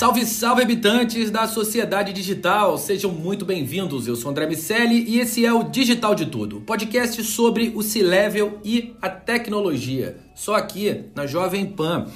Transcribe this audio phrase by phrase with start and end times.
[0.00, 4.08] Salve, salve habitantes da sociedade digital, sejam muito bem-vindos.
[4.08, 8.58] Eu sou André Miscelli e esse é o Digital de Tudo, podcast sobre o C-Level
[8.64, 12.06] e a tecnologia, só aqui na Jovem Pan.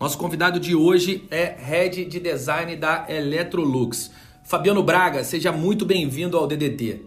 [0.00, 4.10] Nosso convidado de hoje é Head de Design da Electrolux.
[4.42, 7.02] Fabiano Braga, seja muito bem-vindo ao DDT.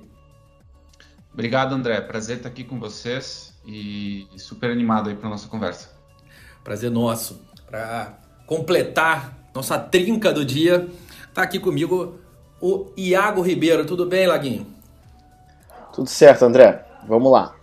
[1.33, 1.99] Obrigado, André.
[1.99, 5.89] Prazer estar aqui com vocês e super animado aí para nossa conversa.
[6.63, 7.41] Prazer nosso.
[7.67, 10.87] Para completar nossa trinca do dia.
[11.33, 12.19] Tá aqui comigo
[12.61, 13.85] o Iago Ribeiro.
[13.85, 14.67] Tudo bem, Laguinho?
[15.93, 16.85] Tudo certo, André.
[17.07, 17.55] Vamos lá.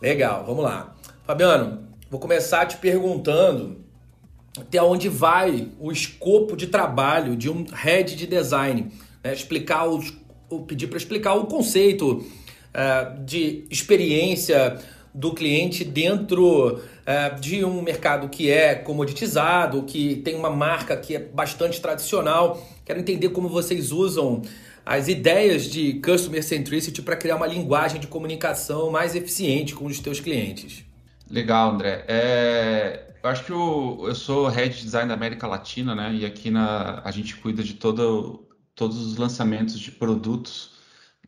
[0.00, 0.94] Legal, vamos lá.
[1.26, 3.76] Fabiano, vou começar te perguntando
[4.58, 8.90] até onde vai o escopo de trabalho de um head de design.
[9.22, 9.34] Né?
[9.34, 10.16] Explicar os,
[10.66, 12.24] pedir para explicar o conceito
[12.72, 14.78] uh, de experiência
[15.14, 21.16] do cliente dentro é, de um mercado que é comoditizado, que tem uma marca que
[21.16, 22.62] é bastante tradicional.
[22.84, 24.42] Quero entender como vocês usam
[24.84, 29.98] as ideias de Customer Centricity para criar uma linguagem de comunicação mais eficiente com os
[30.00, 30.84] teus clientes.
[31.30, 32.04] Legal, André.
[32.06, 36.12] É, eu acho que eu, eu sou Head de Design da América Latina, né?
[36.12, 40.72] E aqui na, a gente cuida de todo, todos os lançamentos de produtos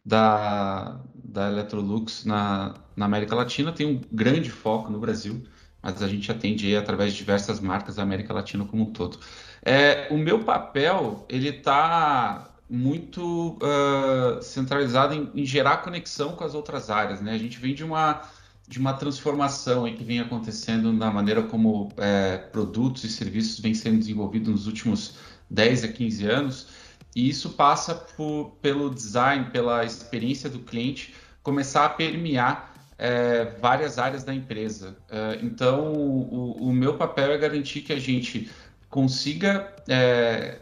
[0.04, 3.72] da, da Electrolux na, na América Latina.
[3.72, 5.42] Tem um grande foco no Brasil
[5.82, 9.18] mas a gente atende através de diversas marcas da América Latina como um todo.
[9.62, 16.54] É, o meu papel ele está muito uh, centralizado em, em, gerar conexão com as
[16.54, 17.20] outras áreas.
[17.20, 17.32] Né?
[17.32, 18.22] A gente vem de uma,
[18.68, 23.98] de uma transformação que vem acontecendo na maneira como é, produtos e serviços vêm sendo
[23.98, 25.16] desenvolvidos nos últimos
[25.50, 26.68] 10 a 15 anos,
[27.14, 32.69] e isso passa por, pelo design, pela experiência do cliente começar a permear
[33.00, 34.94] é, várias áreas da empresa.
[35.08, 38.50] É, então, o, o, meu papel é garantir que a gente
[38.90, 40.58] consiga é,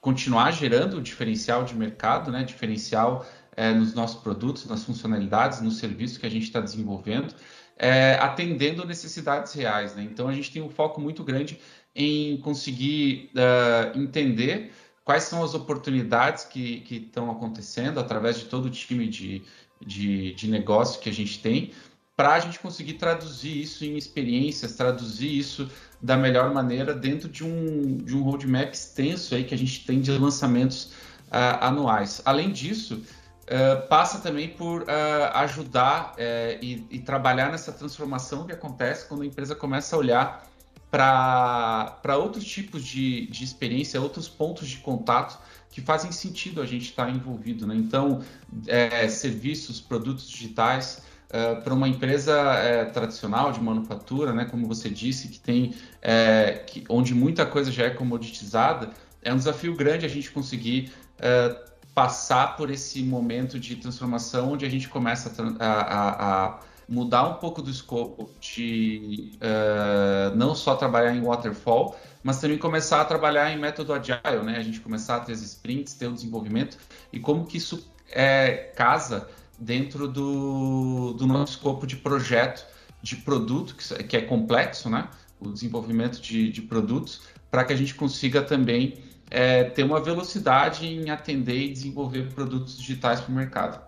[0.00, 3.24] continuar gerando diferencial de mercado, né, diferencial
[3.56, 7.32] é, nos nossos produtos, nas funcionalidades, nos serviços que a gente está desenvolvendo,
[7.78, 9.94] é, atendendo necessidades reais.
[9.94, 10.02] Né?
[10.02, 11.60] Então, a gente tem um foco muito grande
[11.94, 14.72] em conseguir uh, entender
[15.02, 19.42] quais são as oportunidades que estão acontecendo através de todo o time de,
[19.84, 21.72] de, de negócio que a gente tem,
[22.16, 25.70] para a gente conseguir traduzir isso em experiências, traduzir isso
[26.00, 30.00] da melhor maneira dentro de um, de um roadmap extenso aí que a gente tem
[30.00, 30.92] de lançamentos
[31.26, 32.22] uh, anuais.
[32.24, 34.86] Além disso, uh, passa também por uh,
[35.34, 40.46] ajudar eh, e, e, trabalhar nessa transformação que acontece quando a empresa começa a olhar
[40.90, 45.38] para outros tipos de, de experiência, outros pontos de contato
[45.76, 47.66] que fazem sentido a gente estar tá envolvido.
[47.66, 47.74] Né?
[47.76, 48.22] Então,
[48.66, 54.88] é, serviços, produtos digitais, Uh, para uma empresa é, tradicional de manufatura, né, como você
[54.88, 58.90] disse, que tem é, que, onde muita coisa já é comoditizada,
[59.22, 64.64] é um desafio grande a gente conseguir uh, passar por esse momento de transformação onde
[64.64, 70.76] a gente começa a, a, a mudar um pouco do escopo de uh, não só
[70.76, 74.56] trabalhar em waterfall, mas também começar a trabalhar em método agile, né?
[74.56, 76.78] A gente começar a ter as sprints, ter o desenvolvimento
[77.12, 82.66] e como que isso é, casa dentro do, do nosso escopo de projeto
[83.02, 85.08] de produto, que, que é complexo, né?
[85.40, 88.98] O desenvolvimento de, de produtos, para que a gente consiga também
[89.30, 93.80] é, ter uma velocidade em atender e desenvolver produtos digitais para o mercado.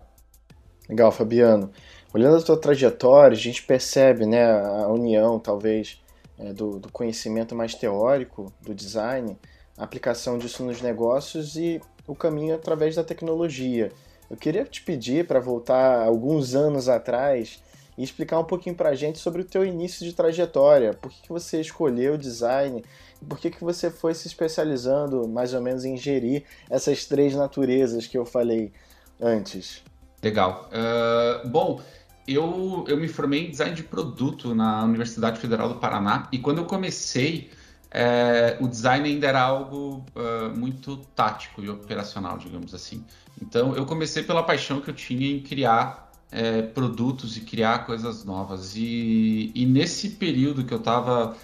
[0.88, 1.70] Legal, Fabiano.
[2.12, 6.00] Olhando a tua trajetória, a gente percebe né, a união, talvez,
[6.38, 9.36] é, do, do, conhecimento mais teórico do design,
[9.76, 13.92] a aplicação disso nos negócios e o caminho através da tecnologia.
[14.30, 17.62] Eu queria te pedir para voltar alguns anos atrás
[17.96, 20.94] e explicar um pouquinho para a gente sobre o teu início de trajetória.
[20.94, 22.84] Por que, que você escolheu o design?
[23.28, 28.06] Por que, que você foi se especializando mais ou menos em gerir essas três naturezas
[28.06, 28.72] que eu falei
[29.20, 29.82] antes?
[30.22, 30.68] Legal.
[30.72, 31.80] Uh, bom,
[32.28, 36.58] eu, eu me formei em design de produto na Universidade Federal do Paraná e quando
[36.58, 37.50] eu comecei,
[37.90, 43.02] é, o design ainda era algo uh, muito tático e operacional, digamos assim.
[43.40, 48.24] Então eu comecei pela paixão que eu tinha em criar é, produtos e criar coisas
[48.24, 48.76] novas.
[48.76, 51.34] E, e nesse período que eu estava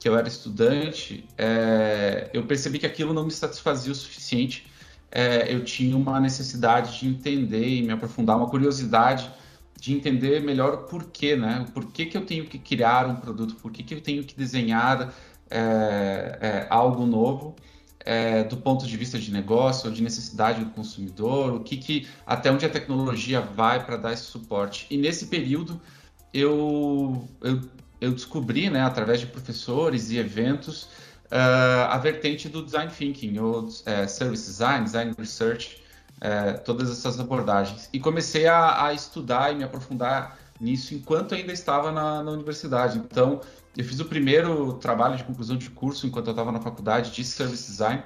[0.00, 4.66] que eu era estudante, é, eu percebi que aquilo não me satisfazia o suficiente.
[5.08, 9.30] É, eu tinha uma necessidade de entender e me aprofundar, uma curiosidade
[9.82, 11.66] de entender melhor o porquê, né?
[11.68, 15.12] O porquê que eu tenho que criar um produto, por que eu tenho que desenhar
[15.50, 17.56] é, é, algo novo
[17.98, 22.48] é, do ponto de vista de negócio de necessidade do consumidor, o que, que até
[22.52, 24.86] onde a tecnologia vai para dar esse suporte.
[24.88, 25.80] E nesse período
[26.32, 27.60] eu, eu,
[28.00, 30.84] eu descobri, né, através de professores e eventos,
[31.24, 33.68] uh, a vertente do design thinking, ou
[34.06, 35.81] service design, design research,
[36.22, 37.90] é, todas essas abordagens.
[37.92, 42.98] E comecei a, a, estudar e me aprofundar nisso enquanto ainda estava na, na, universidade.
[42.98, 43.40] Então,
[43.76, 47.24] eu fiz o primeiro trabalho de conclusão de curso enquanto eu estava na faculdade de
[47.24, 48.04] service design.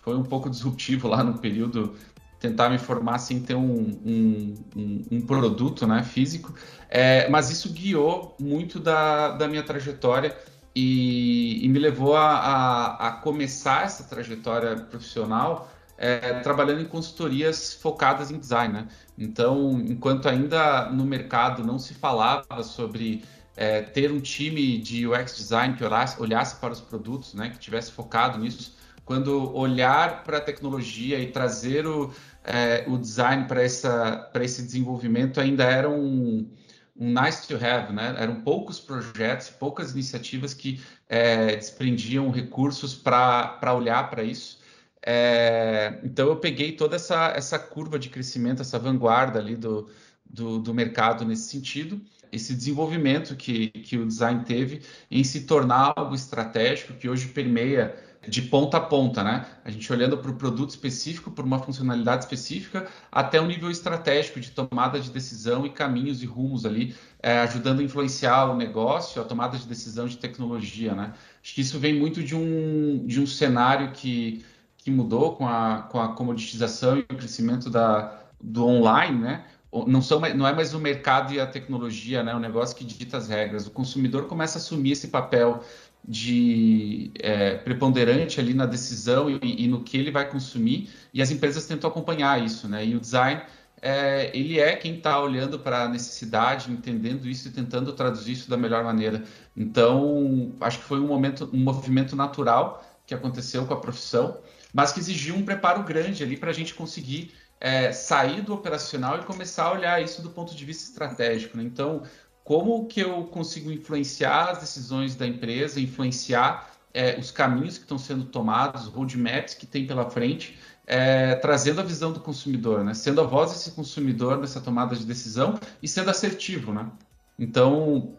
[0.00, 1.94] Foi um pouco disruptivo lá no período
[2.40, 6.52] tentar me formar sem ter um, um, um, um produto né, físico,
[6.90, 10.36] é, mas isso guiou muito da, da minha trajetória
[10.74, 15.70] e, e me levou a, a, a, começar essa trajetória profissional
[16.02, 18.74] é, trabalhando em consultorias focadas em design.
[18.74, 18.88] Né?
[19.16, 23.22] Então, enquanto ainda no mercado não se falava sobre
[23.56, 27.58] é, ter um time de UX design que olhasse, olhasse para os produtos, né, que
[27.58, 32.12] tivesse focado nisso, quando olhar para a tecnologia e trazer o,
[32.42, 36.50] é, o design para esse desenvolvimento ainda era um,
[36.96, 38.14] um nice to have, né?
[38.18, 44.61] Eram poucos projetos, poucas iniciativas que é, desprendiam recursos para olhar para isso.
[45.04, 49.88] É, então eu peguei toda essa, essa curva de crescimento, essa vanguarda ali do,
[50.24, 52.00] do, do mercado nesse sentido,
[52.30, 57.94] esse desenvolvimento que, que o design teve em se tornar algo estratégico que hoje permeia
[58.28, 59.44] de ponta a ponta, né?
[59.64, 63.70] A gente olhando para o produto específico, por uma funcionalidade específica, até o um nível
[63.70, 68.56] estratégico de tomada de decisão e caminhos e rumos ali, é, ajudando a influenciar o
[68.56, 71.12] negócio, a tomada de decisão de tecnologia, né?
[71.42, 74.44] Acho que isso vem muito de um, de um cenário que,
[74.82, 79.44] que mudou com a, com a comoditização e o crescimento da, do online, né?
[79.86, 83.16] não, são, não é mais o mercado e a tecnologia, né, o negócio que dita
[83.16, 83.66] as regras.
[83.66, 85.64] O consumidor começa a assumir esse papel
[86.06, 91.30] de é, preponderante ali na decisão e, e, no que ele vai consumir e as
[91.30, 92.84] empresas tentam acompanhar isso, né?
[92.84, 93.40] E o design
[93.80, 98.50] é, ele é quem está olhando para a necessidade, entendendo isso e tentando traduzir isso
[98.50, 99.24] da melhor maneira.
[99.56, 104.38] Então, acho que foi um momento, um movimento natural que aconteceu com a profissão,
[104.72, 109.18] mas que exigiu um preparo grande ali para a gente conseguir é, sair do operacional
[109.18, 111.56] e começar a olhar isso do ponto de vista estratégico.
[111.56, 111.62] Né?
[111.62, 112.02] Então,
[112.42, 117.98] como que eu consigo influenciar as decisões da empresa, influenciar é, os caminhos que estão
[117.98, 122.94] sendo tomados, roadmaps que tem pela frente, é, trazendo a visão do consumidor, né?
[122.94, 126.72] sendo a voz desse consumidor nessa tomada de decisão e sendo assertivo.
[126.72, 126.90] Né?
[127.38, 128.16] Então,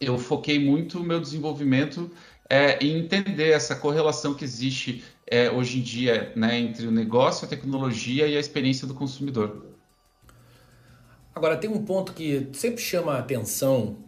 [0.00, 2.10] eu foquei muito o meu desenvolvimento
[2.48, 7.46] é, em entender essa correlação que existe é, hoje em dia né, entre o negócio,
[7.46, 9.66] a tecnologia e a experiência do consumidor.
[11.34, 13.98] Agora, tem um ponto que sempre chama a atenção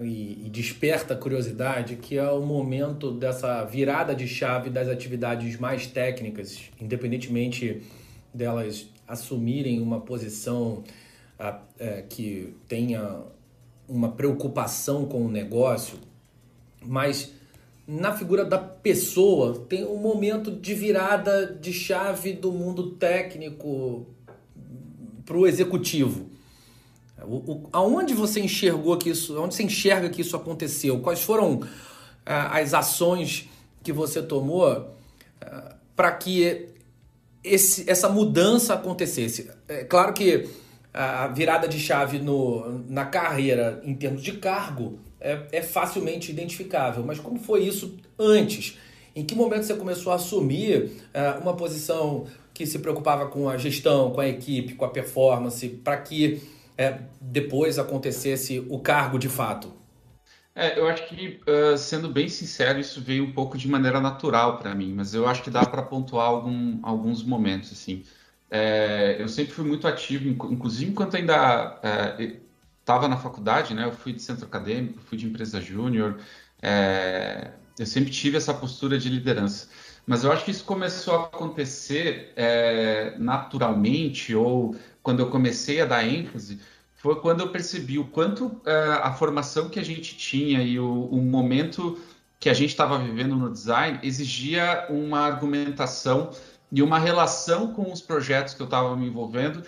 [0.00, 5.58] e, e, desperta a curiosidade, que é o momento dessa virada de chave das atividades
[5.58, 7.82] mais técnicas, independentemente
[8.32, 10.84] delas assumirem uma posição
[11.38, 13.22] a, é, que tenha
[13.88, 15.98] uma preocupação com o negócio,
[16.80, 17.32] mas
[17.86, 24.06] na figura da pessoa tem um momento de virada de chave do mundo técnico
[25.24, 26.30] para o executivo.
[27.72, 31.00] Aonde você enxergou que isso, onde você enxerga que isso aconteceu?
[31.00, 31.60] Quais foram
[32.26, 33.48] ah, as ações
[33.82, 34.66] que você tomou
[35.40, 36.68] ah, para que
[37.44, 39.50] esse, essa mudança acontecesse?
[39.68, 40.48] É claro que
[40.92, 47.04] a virada de chave no, na carreira em termos de cargo é, é facilmente identificável,
[47.04, 48.78] mas como foi isso antes?
[49.14, 53.56] Em que momento você começou a assumir ah, uma posição que se preocupava com a
[53.56, 56.42] gestão, com a equipe, com a performance, para que
[56.76, 59.72] é, depois acontecesse o cargo de fato?
[60.54, 64.58] É, eu acho que, uh, sendo bem sincero, isso veio um pouco de maneira natural
[64.58, 67.72] para mim, mas eu acho que dá para pontuar algum, alguns momentos.
[67.72, 68.02] assim.
[68.50, 71.80] É, eu sempre fui muito ativo, inclusive enquanto ainda
[72.82, 73.84] estava é, na faculdade, né?
[73.84, 76.18] Eu fui de centro acadêmico, fui de empresa júnior,
[76.60, 79.68] é, eu sempre tive essa postura de liderança.
[80.06, 85.86] Mas eu acho que isso começou a acontecer é, naturalmente ou quando eu comecei a
[85.86, 86.60] dar ênfase,
[86.94, 88.62] foi quando eu percebi o quanto uh,
[89.02, 91.98] a formação que a gente tinha e o, o momento
[92.38, 96.30] que a gente estava vivendo no design exigia uma argumentação
[96.70, 99.64] e uma relação com os projetos que eu estava me envolvendo,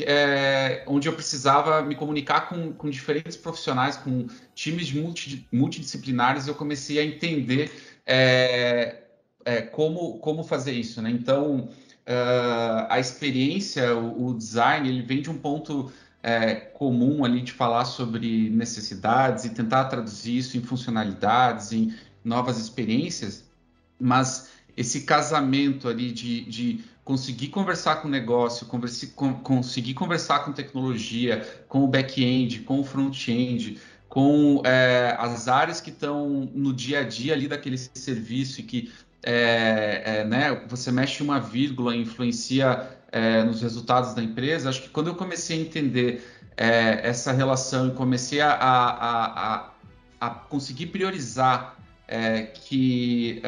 [0.00, 6.54] é, onde eu precisava me comunicar com, com diferentes profissionais, com times multi, multidisciplinares, eu
[6.54, 7.70] comecei a entender
[8.04, 9.02] é,
[9.44, 11.00] é, como, como fazer isso.
[11.00, 11.10] Né?
[11.10, 11.68] Então,
[12.08, 17.52] uh, a experiência, o, o, design, ele vem de um ponto é, comum ali de
[17.52, 23.44] falar sobre necessidades e tentar traduzir isso em funcionalidades, em novas experiências,
[24.00, 30.40] mas esse casamento ali de, de conseguir conversar com o negócio, converse, com, conseguir conversar
[30.40, 33.78] com tecnologia, com o back-end, com o front-end,
[34.08, 38.92] com é, as áreas que estão no dia a dia ali daquele serviço e que
[39.22, 44.68] é, é, né, você mexe uma vírgula, influencia é, nos resultados da empresa.
[44.68, 46.26] Acho que quando eu comecei a entender
[46.56, 49.70] é, essa relação e comecei a, a, a,
[50.20, 51.73] a conseguir priorizar
[52.06, 53.42] é, que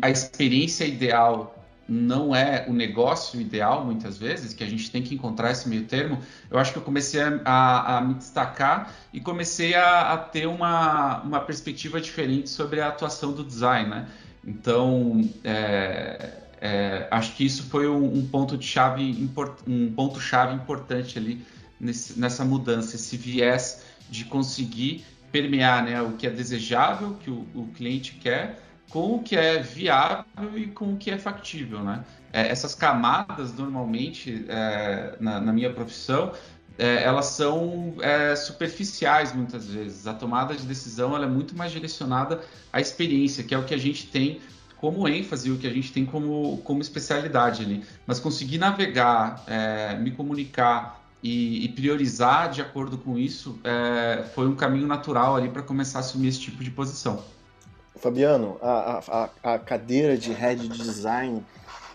[0.00, 1.54] a experiência ideal
[1.88, 5.84] não é o negócio ideal, muitas vezes, que a gente tem que encontrar esse meio
[5.84, 6.18] termo,
[6.50, 10.46] eu acho que eu comecei a, a, a me destacar e comecei a, a, ter
[10.46, 14.08] uma, uma perspectiva diferente sobre a atuação do design, né?
[14.46, 20.20] Então, é, é, acho que isso foi um, um ponto de chave import, um ponto
[20.20, 21.44] chave importante ali
[21.78, 27.44] nesse, nessa mudança, esse viés de conseguir permear né, o que é desejável, que o,
[27.56, 32.04] o cliente quer, com o que é viável e com o que é factível, né?
[32.32, 36.32] É, essas camadas, normalmente, é, na, na, minha profissão,
[36.78, 40.06] é, elas são é, superficiais muitas vezes.
[40.06, 42.40] A tomada de decisão é muito mais direcionada
[42.72, 44.40] à experiência, que é o que a gente tem
[44.76, 47.84] como ênfase, o que a gente tem como, como especialidade ali.
[48.06, 54.46] Mas conseguir navegar, é, me comunicar e, e, priorizar de acordo com isso é, foi
[54.46, 57.24] um caminho natural ali para começar a assumir esse tipo de posição.
[57.96, 61.42] Fabiano, a, a, a cadeira de head design,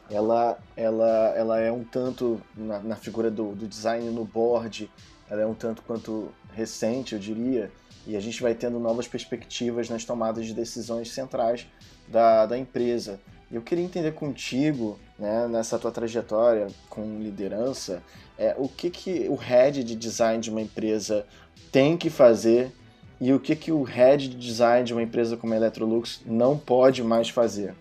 [0.10, 4.90] ela, ela, ela é um tanto, na, na figura do, do design no board,
[5.30, 7.72] ela é um tanto quanto recente, eu diria,
[8.08, 11.68] e a gente vai tendo novas perspectivas nas tomadas de decisões centrais
[12.08, 13.20] da, da empresa.
[13.52, 18.04] Eu queria entender contigo, né, nessa tua trajetória com liderança,
[18.38, 21.26] é, o que, que o head de design de uma empresa
[21.72, 22.72] tem que fazer
[23.20, 26.58] e o que, que o head de design de uma empresa como a Electrolux não
[26.58, 27.74] pode mais fazer?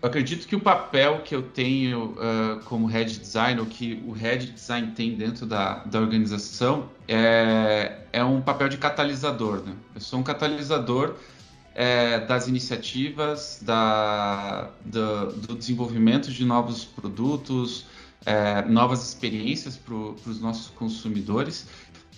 [0.00, 4.12] Eu acredito que o papel que eu tenho uh, como head design, ou que o
[4.12, 9.60] head design tem dentro da, da organização, é, é um papel de catalisador.
[9.66, 9.72] Né?
[9.96, 11.16] Eu sou um catalisador
[11.78, 17.86] é, das iniciativas, da, do, do, desenvolvimento de novos produtos,
[18.26, 21.68] é, novas experiências para os nossos consumidores.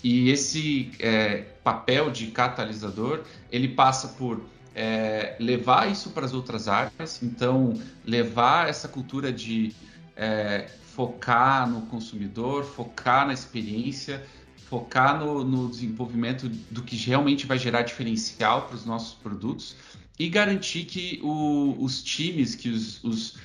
[0.03, 3.21] E esse é, papel de catalisador,
[3.53, 4.41] ele passa por
[4.75, 9.75] é, levar isso para as outras áreas, então levar essa cultura de
[10.17, 14.25] é, focar no consumidor, focar na experiência,
[14.69, 19.77] focar no, no, desenvolvimento do que realmente vai gerar diferencial para os nossos produtos
[20.19, 23.39] e garantir que o, os times, que os, os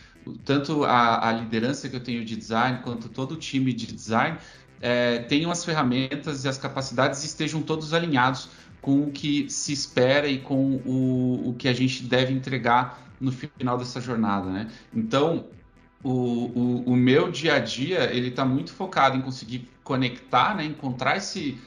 [0.43, 4.37] tanto a, a, liderança que eu tenho de design quanto todo o time de design
[4.81, 8.49] é, tenham as ferramentas e as capacidades e estejam todos alinhados
[8.81, 13.31] com o que se espera e com o, o que a gente deve entregar no
[13.31, 14.69] final dessa jornada, né?
[14.93, 15.45] Então,
[16.05, 20.63] o, o, o meu dia a dia, ele está muito focado em conseguir conectar, né?
[20.63, 21.57] Encontrar esse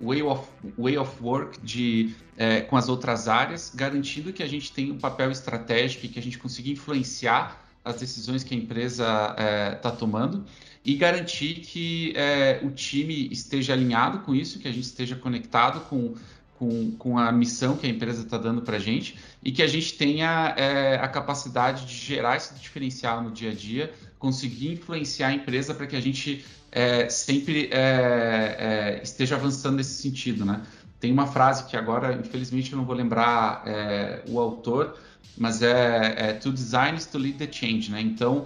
[0.00, 0.48] way of,
[0.78, 4.98] way of work de, é, com as outras áreas, garantindo que a gente tenha um
[4.98, 9.70] papel estratégico e que a gente consiga influenciar as decisões que a empresa está é,
[9.74, 10.44] tá tomando
[10.84, 15.80] e garantir que é, o time esteja alinhado com isso, que a gente esteja conectado
[15.88, 16.14] com,
[16.62, 19.66] com, com a missão que a empresa está dando para a gente e que a
[19.66, 25.28] gente tenha é, a capacidade de gerar esse diferencial no dia a dia, conseguir influenciar
[25.28, 30.62] a empresa para que a gente é, sempre é, é, esteja avançando nesse sentido, né?
[31.00, 34.96] Tem uma frase que agora, infelizmente, eu não vou lembrar é, o autor,
[35.36, 38.00] mas é, é to design is to lead the change, né?
[38.00, 38.44] Então,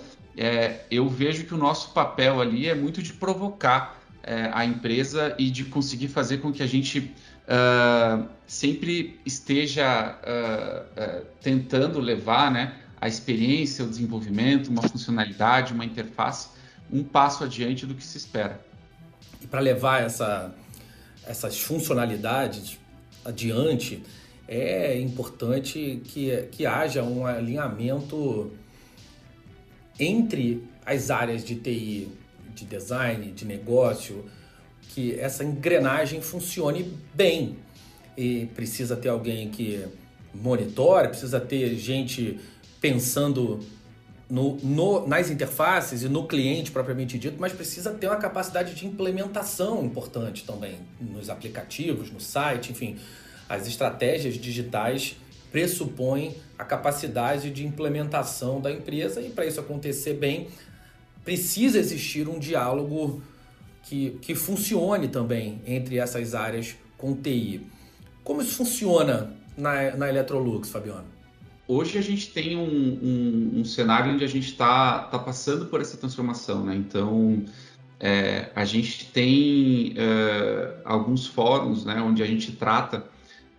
[0.90, 3.98] eu vejo que o nosso papel ali é muito de provocar
[4.52, 7.14] a empresa e de conseguir fazer com que a gente
[7.48, 15.84] uh, sempre esteja uh, uh, tentando levar né, a experiência, o desenvolvimento, uma funcionalidade, uma
[15.84, 16.56] interface
[16.90, 18.60] um passo adiante do que se espera.
[19.42, 20.54] E para levar essa,
[21.26, 22.78] essas funcionalidades
[23.24, 24.02] adiante,
[24.48, 28.52] é importante que, que haja um alinhamento
[29.98, 32.08] entre as áreas de TI,
[32.54, 34.24] de design, de negócio,
[34.96, 37.58] que essa engrenagem funcione bem.
[38.16, 39.84] E precisa ter alguém que
[40.34, 42.40] monitore, precisa ter gente
[42.80, 43.60] pensando
[44.28, 48.86] no, no, nas interfaces e no cliente propriamente dito, mas precisa ter uma capacidade de
[48.86, 52.96] implementação importante também nos aplicativos, no site, enfim.
[53.46, 55.16] As estratégias digitais
[55.52, 60.48] pressupõe a capacidade de implementação da empresa e para isso acontecer bem,
[61.22, 63.22] precisa existir um diálogo
[63.86, 67.66] que, que funcione também entre essas áreas com TI.
[68.22, 71.16] Como isso funciona na, na Electrolux, Fabiano?
[71.68, 75.80] hoje a gente tem um, um, um cenário onde a gente está tá passando por
[75.80, 76.76] essa transformação, né?
[76.76, 77.44] Então,
[77.98, 83.04] é, a gente tem é, alguns fóruns, né, onde a gente trata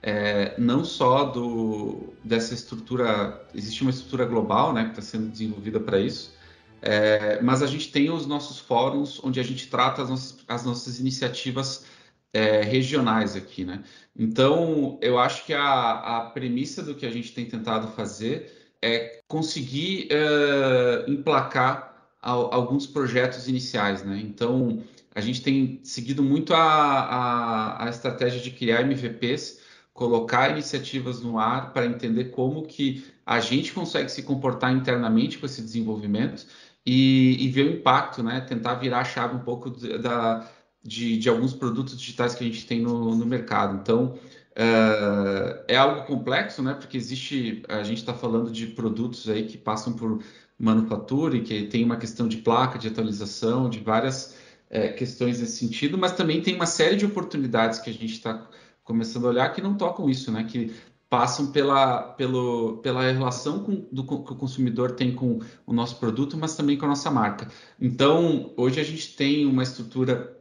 [0.01, 5.79] é, não só do, dessa estrutura, existe uma estrutura global, né, que está sendo desenvolvida
[5.79, 6.33] para isso,
[6.81, 10.65] é, mas a gente tem os nossos fóruns onde a gente trata as nossas, as
[10.65, 11.85] nossas iniciativas
[12.33, 13.83] é, regionais aqui, né?
[14.15, 19.21] Então, eu acho que a, a premissa do que a gente tem tentado fazer é
[19.27, 21.87] conseguir é, emplacar
[22.21, 24.19] alguns projetos iniciais, né?
[24.21, 24.83] Então,
[25.15, 29.61] a gente tem seguido muito a, a, a estratégia de criar MVPs,
[29.93, 35.45] colocar iniciativas no ar para entender como que a gente consegue se comportar internamente com
[35.45, 36.45] esse desenvolvimento
[36.87, 38.39] e, e ver o impacto, né?
[38.39, 40.49] Tentar virar a chave um pouco da,
[40.81, 43.75] de, de alguns produtos digitais que a gente tem no, no mercado.
[43.75, 44.17] Então,
[44.55, 46.73] uh, é algo complexo, né?
[46.73, 50.23] Porque existe, a gente está falando de produtos aí que passam por
[50.57, 54.37] manufatura e que tem uma questão de placa, de atualização, de várias
[54.69, 58.49] é, questões nesse sentido, mas também tem uma série de oportunidades que a gente está
[58.85, 60.45] começando a olhar que não tocam isso, né?
[60.45, 60.73] Que
[61.09, 66.37] passam pela, pelo, pela relação com, do, que o consumidor tem com o nosso produto,
[66.37, 67.47] mas também com a nossa marca.
[67.79, 70.37] Então, hoje a gente tem uma estrutura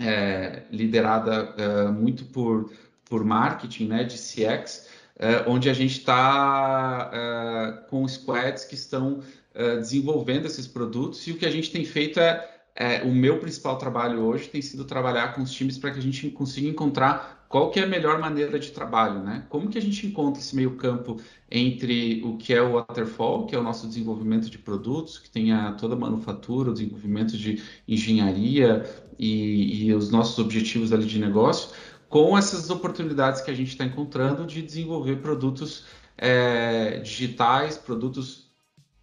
[0.00, 2.70] é, liderada é, muito por,
[3.04, 9.20] por marketing, né, de CX, é, onde a gente está é, com squads que estão
[9.54, 13.38] é, desenvolvendo esses produtos e o que a gente tem feito é, é, o meu
[13.38, 17.35] principal trabalho hoje tem sido trabalhar com os times para que a gente consiga encontrar
[17.48, 19.46] qual que é a melhor maneira de trabalho, né?
[19.48, 23.54] Como que a gente encontra esse meio campo entre o que é o waterfall, que
[23.54, 27.62] é o nosso desenvolvimento de produtos, que tem a, toda a manufatura, o desenvolvimento de
[27.86, 28.84] engenharia
[29.18, 31.70] e, e os nossos objetivos ali de negócio,
[32.08, 35.84] com essas oportunidades que a gente está encontrando de desenvolver produtos
[36.16, 38.50] é, digitais, produtos,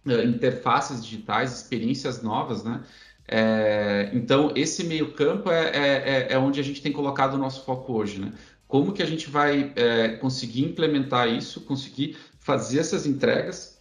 [0.06, 2.82] é, interfaces digitais, experiências novas, né?
[3.26, 7.38] É, então, esse meio campo é, é, é, é, onde a gente tem colocado o
[7.38, 8.32] nosso foco hoje, né?
[8.68, 13.78] Como que a gente vai é, conseguir implementar isso, conseguir fazer essas entregas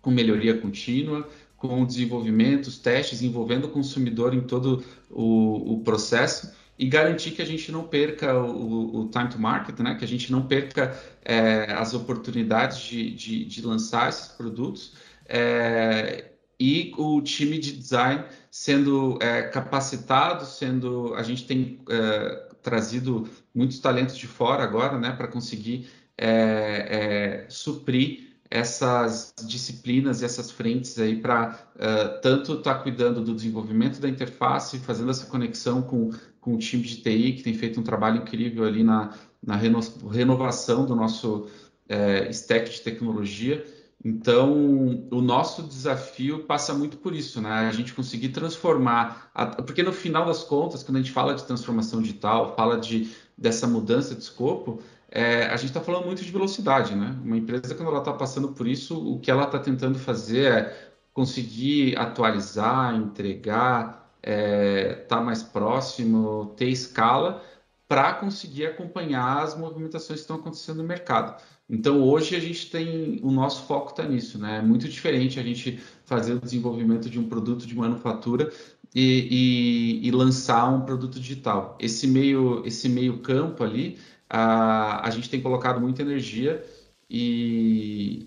[0.00, 6.86] com melhoria contínua, com desenvolvimentos, testes, envolvendo o consumidor em todo o, o processo e
[6.86, 9.94] garantir que a gente não perca o, o, time to market, né?
[9.96, 14.94] que a gente não perca é, as oportunidades de, de, de, lançar esses produtos
[15.28, 16.29] é,
[16.60, 23.78] e o time de design sendo é, capacitado, sendo a gente tem é, trazido muitos
[23.78, 30.98] talentos de fora agora, né, para conseguir é, é, suprir essas disciplinas e essas frentes
[30.98, 36.10] aí para uh, tanto estar tá cuidando do desenvolvimento da interface, fazendo essa conexão com,
[36.40, 39.78] com o time de TI, que tem feito um trabalho incrível ali na, na reno,
[40.10, 41.46] renovação do nosso
[41.88, 43.64] uh, stack de tecnologia,
[44.02, 47.50] então, o nosso desafio passa muito por isso, né?
[47.68, 49.46] A gente conseguir transformar, a...
[49.62, 53.66] porque no final das contas, quando a gente fala de transformação digital, fala de dessa
[53.66, 57.18] mudança de escopo, é, a gente está falando muito de velocidade, né?
[57.22, 60.92] Uma empresa quando ela está passando por isso, o que ela está tentando fazer é
[61.12, 67.42] conseguir atualizar, entregar, estar é, tá mais próximo, ter escala
[67.88, 71.42] para conseguir acompanhar as movimentações que estão acontecendo no mercado.
[71.70, 74.58] Então hoje a gente tem o nosso foco está nisso, né?
[74.58, 78.52] É muito diferente a gente fazer o desenvolvimento de um produto de manufatura
[78.94, 81.78] e, e, e lançar um produto digital.
[81.78, 86.64] Esse meio esse meio campo ali a, a gente tem colocado muita energia
[87.08, 88.26] e,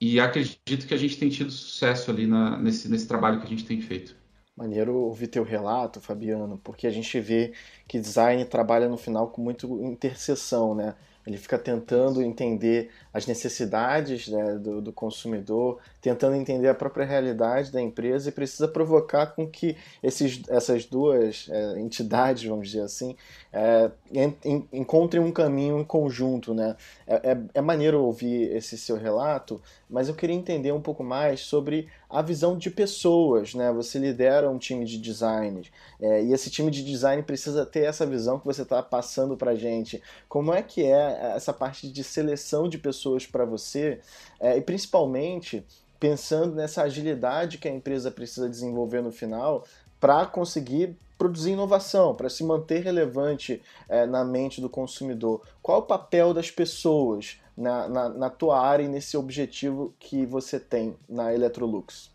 [0.00, 3.48] e acredito que a gente tem tido sucesso ali na, nesse, nesse trabalho que a
[3.50, 4.16] gente tem feito.
[4.56, 7.52] Maneiro ouvir teu relato, Fabiano, porque a gente vê
[7.88, 10.94] que design trabalha no final com muito interseção, né?
[11.26, 17.70] Ele fica tentando entender as necessidades né, do, do, consumidor, tentando entender a própria realidade
[17.70, 23.14] da empresa e precisa provocar com que esses, essas duas é, entidades, vamos dizer assim,
[23.52, 26.52] é, en, encontrem um caminho em conjunto.
[26.52, 26.76] Né?
[27.06, 31.40] É, é, é maneiro ouvir esse seu relato, mas eu queria entender um pouco mais
[31.40, 33.54] sobre a visão de pessoas.
[33.54, 33.72] Né?
[33.72, 35.68] Você lidera um time de design
[36.00, 39.56] é, e esse time de design precisa ter essa visão que você está passando para
[39.56, 40.00] gente.
[40.28, 43.22] Como é que é essa parte de seleção de pessoas?
[43.32, 44.00] para você,
[44.38, 45.64] é, e principalmente
[45.98, 49.64] pensando nessa agilidade que a empresa precisa desenvolver no final
[50.00, 55.40] para conseguir produzir inovação, para se manter relevante é, na mente do consumidor.
[55.62, 60.58] Qual o papel das pessoas na, na, na tua área e nesse objetivo que você
[60.58, 62.10] tem na Electrolux?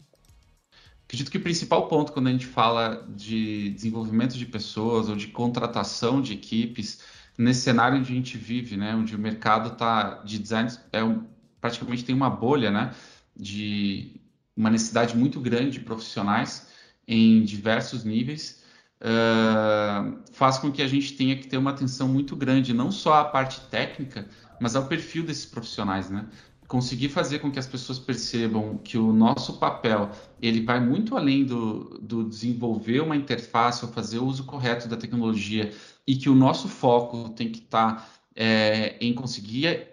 [1.06, 5.28] Acredito que o principal ponto quando a gente fala de desenvolvimento de pessoas ou de
[5.28, 7.00] contratação de equipes
[7.38, 11.24] nesse cenário onde a gente vive, né, onde o mercado tá de design é um,
[11.62, 12.94] praticamente tem uma bolha, né,
[13.36, 14.20] de
[14.56, 16.68] uma necessidade muito grande de profissionais
[17.08, 18.64] em diversos níveis,
[19.02, 23.16] uh, faz com que a gente tenha que ter uma atenção muito grande, não só
[23.16, 24.28] à parte técnica,
[24.60, 26.28] mas ao perfil desses profissionais, né?
[26.68, 31.46] Conseguir fazer com que as pessoas percebam que o nosso papel ele vai muito além
[31.46, 35.72] do, do desenvolver uma interface ou fazer o uso correto da tecnologia
[36.06, 39.88] e que o nosso foco tem que estar tá, é, em conseguir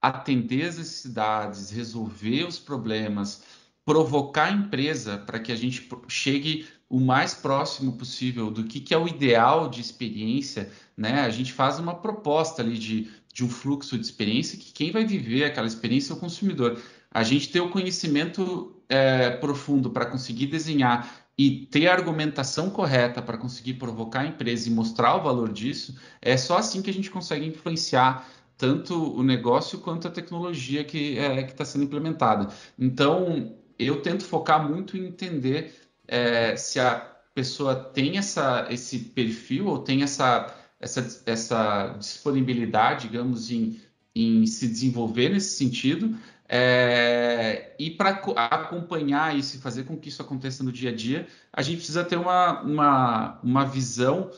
[0.00, 3.42] atender as necessidades, resolver os problemas,
[3.84, 8.92] provocar a empresa para que a gente chegue o mais próximo possível do que, que
[8.92, 11.20] é o ideal de experiência, né?
[11.20, 15.06] A gente faz uma proposta ali de, de um fluxo de experiência que quem vai
[15.06, 16.82] viver aquela experiência é o consumidor.
[17.08, 23.22] A gente ter o conhecimento é, profundo para conseguir desenhar e ter a argumentação correta
[23.22, 26.92] para conseguir provocar a empresa e mostrar o valor disso, é só assim que a
[26.92, 32.52] gente consegue influenciar tanto o negócio quanto a tecnologia que é, está sendo implementada.
[32.76, 36.96] Então, eu tento focar muito em entender é, se a
[37.32, 43.80] pessoa tem essa, esse perfil ou tem essa, essa, essa disponibilidade, digamos, em,
[44.14, 46.18] em se desenvolver nesse sentido.
[46.48, 51.28] É, e para acompanhar isso e fazer com que isso aconteça no dia a dia,
[51.52, 54.32] a gente precisa ter uma, uma, uma visão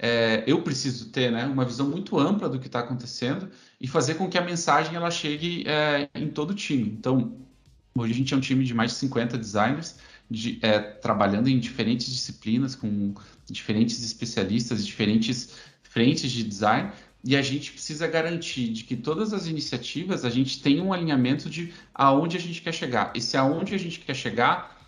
[0.00, 4.14] é, eu preciso ter né, uma visão muito ampla do que está acontecendo e fazer
[4.14, 6.88] com que a mensagem ela chegue é, em todo o time.
[6.88, 7.36] Então,
[7.96, 9.96] hoje a gente é um time de mais de 50 designers,
[10.30, 13.14] de, é, trabalhando em diferentes disciplinas, com
[13.46, 16.92] diferentes especialistas, diferentes frentes de design,
[17.24, 21.50] e a gente precisa garantir de que todas as iniciativas a gente tenha um alinhamento
[21.50, 23.12] de aonde a gente quer chegar.
[23.14, 24.78] E se aonde a gente quer chegar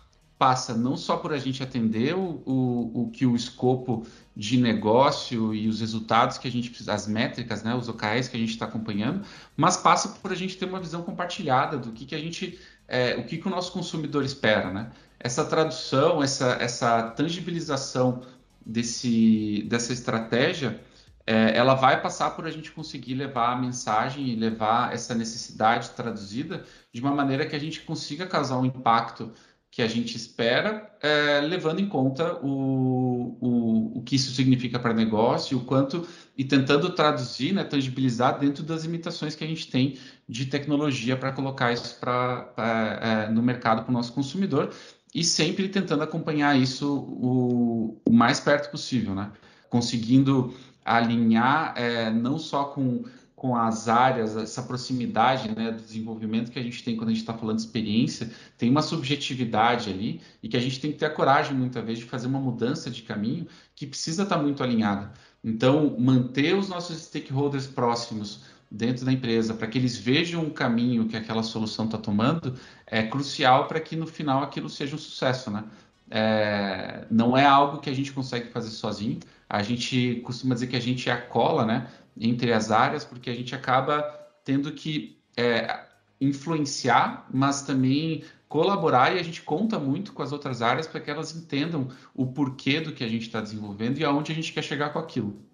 [0.41, 5.53] passa não só por a gente atender o, o, o que o escopo de negócio
[5.53, 8.49] e os resultados que a gente precisa, as métricas, né, os OKRs que a gente
[8.49, 9.23] está acompanhando,
[9.55, 13.17] mas passa por a gente ter uma visão compartilhada do que, que a gente, é,
[13.17, 14.89] o que, que o nosso consumidor espera, né?
[15.23, 18.21] Essa tradução, essa, essa tangibilização
[18.65, 20.81] desse, dessa estratégia,
[21.25, 25.91] é, ela vai passar por a gente conseguir levar a mensagem e levar essa necessidade
[25.91, 29.31] traduzida de uma maneira que a gente consiga causar um impacto
[29.71, 34.93] que a gente espera, é, levando em conta o, o, o que isso significa para
[34.93, 36.05] negócio, o quanto
[36.37, 41.31] e tentando traduzir, né, tangibilizar dentro das limitações que a gente tem de tecnologia para
[41.31, 44.73] colocar isso pra, pra é, no mercado para o nosso consumidor
[45.13, 49.31] e sempre tentando acompanhar isso o, o mais perto possível, né?
[49.69, 53.03] conseguindo alinhar é, não só com
[53.41, 57.21] com as áreas, essa proximidade né, do desenvolvimento que a gente tem quando a gente
[57.21, 61.07] está falando de experiência, tem uma subjetividade ali e que a gente tem que ter
[61.07, 64.61] a coragem, muitas vezes, de fazer uma mudança de caminho que precisa estar tá muito
[64.61, 65.11] alinhada.
[65.43, 71.07] Então, manter os nossos stakeholders próximos dentro da empresa, para que eles vejam o caminho
[71.07, 72.55] que aquela solução está tomando,
[72.87, 75.51] é crucial para que no final aquilo seja um sucesso.
[75.51, 75.63] Né?
[76.09, 79.19] É, não é algo que a gente consegue fazer sozinho.
[79.49, 81.87] A gente costuma dizer que a gente é a cola, né?
[82.17, 84.01] entre as áreas, porque a gente acaba
[84.45, 85.85] tendo que é,
[86.19, 91.09] influenciar, mas também colaborar e a gente conta muito com as outras áreas para que
[91.09, 94.63] elas entendam o porquê do que a gente está desenvolvendo e aonde a gente quer
[94.63, 95.50] chegar com aquilo.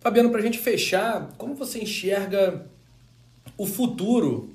[0.00, 2.66] Fabiano, para a gente fechar, como você enxerga
[3.56, 4.48] o futuro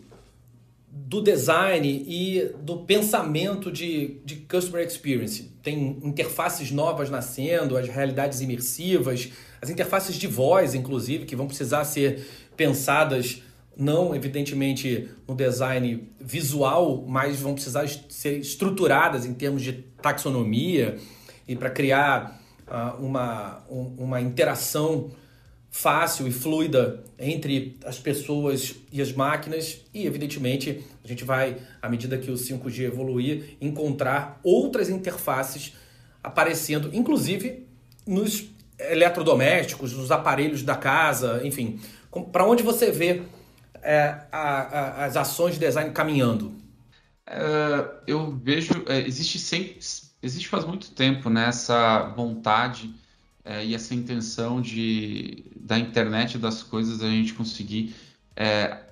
[0.90, 5.52] do design e do pensamento de, de customer experience?
[5.62, 9.30] Tem interfaces novas nascendo, as realidades imersivas,
[9.62, 12.28] as interfaces de voz, inclusive, que vão precisar ser
[12.58, 13.44] pensadas
[13.78, 20.98] não evidentemente no design visual, mas vão precisar ser estruturadas em termos de taxonomia
[21.48, 25.12] e para criar uh, uma, um, uma interação
[25.78, 31.90] fácil e fluida entre as pessoas e as máquinas e evidentemente a gente vai à
[31.90, 35.74] medida que o 5G evoluir encontrar outras interfaces
[36.24, 37.68] aparecendo inclusive
[38.08, 41.80] nos eletrodomésticos, os aparelhos da casa, enfim.
[42.32, 43.24] Para onde você vê
[43.82, 46.54] é, a, a, as ações de design caminhando?
[47.28, 49.78] É, eu vejo, é, existe sempre,
[50.24, 52.94] existe faz muito tempo né, essa vontade
[53.46, 57.96] é, e essa intenção de da internet das coisas a gente conseguir
[58.36, 58.84] é,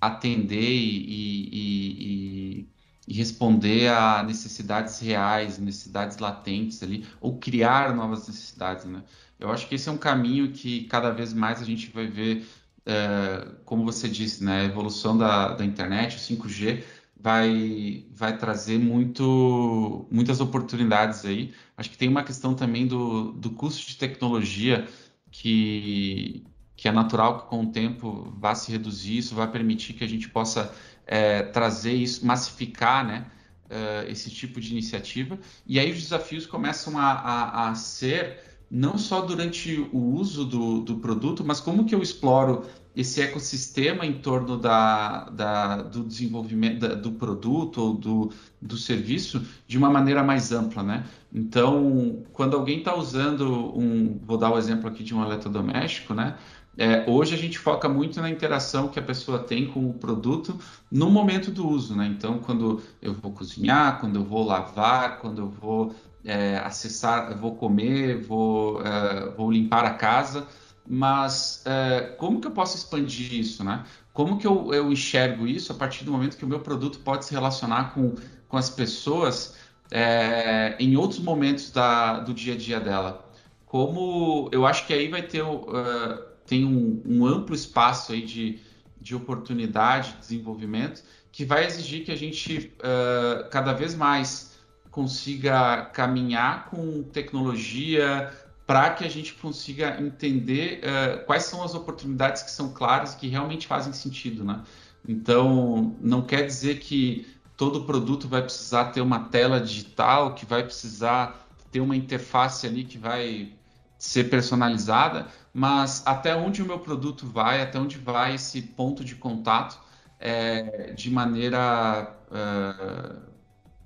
[0.00, 2.68] atender e, e,
[3.08, 9.02] e responder a necessidades reais, necessidades latentes ali, ou criar novas necessidades, né?
[9.40, 12.46] Eu acho que esse é um caminho que cada vez mais a gente vai ver,
[12.84, 14.60] é, como você disse, né?
[14.60, 16.84] A evolução da, da internet, o 5G,
[17.20, 21.52] vai, vai trazer muito, muitas oportunidades aí.
[21.76, 24.86] Acho que tem uma questão também do, do custo de tecnologia
[25.30, 26.44] que,
[26.76, 30.08] que é natural que com o tempo vá se reduzir, isso vai permitir que a
[30.08, 30.72] gente possa
[31.06, 33.26] é, trazer isso, massificar, né?
[33.70, 35.38] Uh, esse tipo de iniciativa.
[35.66, 38.38] E aí os desafios começam a, a, a ser
[38.70, 42.64] não só durante o uso do, do, produto, mas como que eu exploro
[42.98, 49.40] esse ecossistema em torno da, da do desenvolvimento da, do produto ou do, do serviço
[49.68, 51.06] de uma maneira mais ampla, né?
[51.32, 56.36] Então, quando alguém está usando um, vou dar o exemplo aqui de um eletrodoméstico, né?
[56.76, 60.58] É, hoje a gente foca muito na interação que a pessoa tem com o produto
[60.90, 62.04] no momento do uso, né?
[62.06, 67.54] Então, quando eu vou cozinhar, quando eu vou lavar, quando eu vou é, acessar, vou
[67.54, 70.48] comer, vou, é, vou limpar a casa,
[70.88, 73.84] mas é, como que eu posso expandir isso, né?
[74.12, 77.24] Como que eu, eu enxergo isso a partir do momento que o meu produto pode
[77.24, 78.14] se relacionar com,
[78.48, 79.54] com as pessoas
[79.90, 83.30] é, em outros momentos da, do dia a dia dela?
[83.66, 88.58] Como eu acho que aí vai ter uh, tem um, um amplo espaço aí de,
[88.98, 94.58] de oportunidade, de desenvolvimento, que vai exigir que a gente uh, cada vez mais
[94.90, 98.32] consiga caminhar com tecnologia
[98.68, 103.26] para que a gente consiga entender uh, quais são as oportunidades que são claras que
[103.26, 104.62] realmente fazem sentido, né?
[105.08, 107.26] Então, não quer dizer que
[107.56, 112.84] todo produto vai precisar ter uma tela digital, que vai precisar ter uma interface ali
[112.84, 113.54] que vai
[113.98, 119.14] ser personalizada, mas até onde o meu produto vai, até onde vai esse ponto de
[119.14, 119.80] contato
[120.20, 123.18] é, de maneira uh,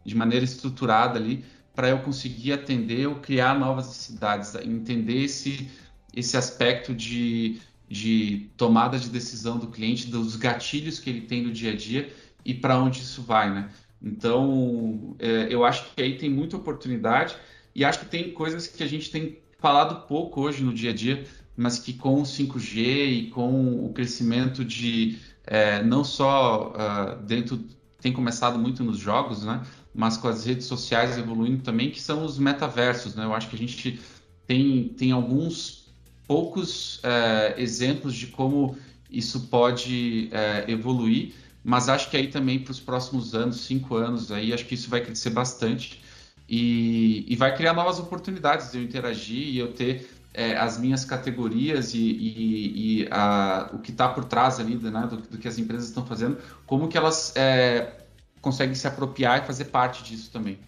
[0.04, 5.70] de maneira estruturada ali para eu conseguir atender ou criar novas necessidades, entender esse
[6.14, 7.58] esse aspecto de,
[7.88, 12.12] de tomada de decisão do cliente, dos gatilhos que ele tem no dia a dia
[12.44, 13.70] e para onde isso vai, né?
[14.02, 17.36] Então, é, eu acho que aí tem muita oportunidade
[17.74, 20.94] e acho que tem coisas que a gente tem falado pouco hoje no dia a
[20.94, 21.24] dia,
[21.56, 27.64] mas que com o 5G e com o crescimento de é, não só uh, dentro
[28.02, 29.64] tem começado muito nos jogos, né?
[29.94, 33.24] Mas com as redes sociais evoluindo também, que são os metaversos, né?
[33.24, 34.00] Eu acho que a gente
[34.46, 35.94] tem, tem alguns
[36.26, 38.76] poucos é, exemplos de como
[39.08, 44.32] isso pode é, evoluir, mas acho que aí também para os próximos anos, cinco anos,
[44.32, 46.02] aí acho que isso vai crescer bastante
[46.48, 51.04] e, e vai criar novas oportunidades de eu interagir e eu ter é, as minhas
[51.04, 55.46] categorias e, e, e a, o que está por trás ali né, do, do, que
[55.46, 57.92] as empresas estão fazendo, como que elas é,
[58.40, 60.58] conseguem se apropriar e fazer parte disso também.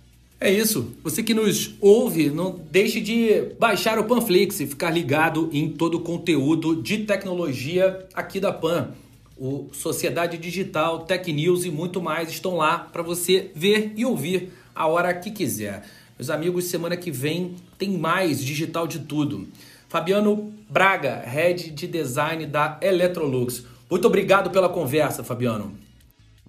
[0.41, 0.95] É isso.
[1.03, 5.97] Você que nos ouve, não deixe de baixar o Panflix e ficar ligado em todo
[5.97, 8.91] o conteúdo de tecnologia aqui da Pan.
[9.39, 14.53] O Sociedade Digital, Tech News e muito mais estão lá para você ver e ouvir
[14.75, 15.85] a hora que quiser.
[16.19, 19.47] Meus amigos, semana que vem tem mais digital de tudo.
[19.89, 23.67] Fabiano Braga, head de design da Electrolux.
[23.91, 25.77] Muito obrigado pela conversa, Fabiano.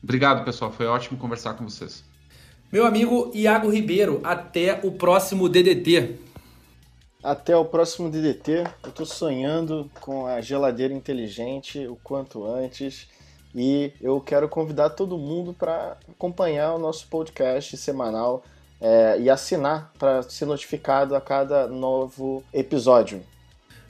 [0.01, 0.71] Obrigado, pessoal.
[0.71, 2.05] Foi ótimo conversar com vocês.
[2.71, 6.15] Meu amigo Iago Ribeiro, até o próximo DDT.
[7.21, 8.63] Até o próximo DDT.
[8.83, 13.09] Eu estou sonhando com a geladeira inteligente o quanto antes.
[13.53, 18.43] E eu quero convidar todo mundo para acompanhar o nosso podcast semanal
[18.81, 23.21] é, e assinar para ser notificado a cada novo episódio.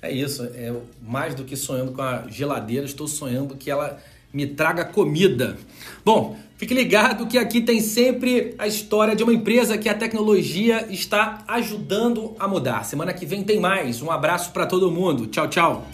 [0.01, 3.99] É isso, é mais do que sonhando com a geladeira, estou sonhando que ela
[4.31, 5.57] me traga comida.
[6.03, 10.85] Bom, fique ligado que aqui tem sempre a história de uma empresa que a tecnologia
[10.91, 12.83] está ajudando a mudar.
[12.83, 14.01] Semana que vem tem mais.
[14.01, 15.25] Um abraço para todo mundo.
[15.27, 15.87] Tchau, tchau.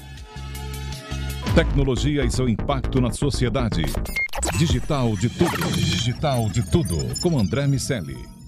[1.53, 3.83] Tecnologia e seu impacto na sociedade.
[4.57, 5.71] Digital de tudo.
[5.73, 6.97] Digital de tudo.
[7.21, 8.40] Com André Miscelli.